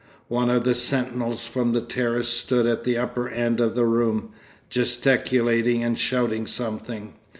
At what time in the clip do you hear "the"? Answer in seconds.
0.63-0.73, 1.73-1.81, 2.85-2.97, 3.75-3.85